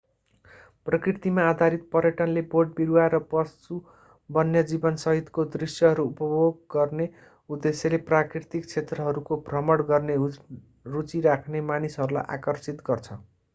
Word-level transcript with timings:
प्रकृतिमा 0.85 1.43
आधारित 1.47 1.83
पर्यटनले 1.91 2.41
बोटबिरुवा 2.53 3.03
र 3.11 3.19
पशु 3.33 3.77
वन्यजीवन 4.29 4.97
सहितको 5.03 5.45
दृश्यहरू 5.55 6.05
उपभोग 6.07 6.57
गर्ने 6.75 7.07
उद्देश्यले 7.49 7.99
प्राकृतिक 8.09 8.67
क्षेत्रहरूको 8.67 9.41
भ्रमण 9.51 9.87
गर्न 9.89 10.15
रुचि 10.91 11.21
राख्ने 11.27 11.61
मानिसहरूलाई 11.69 12.37
आकर्षित 12.39 12.83
गर्छ 12.89 13.19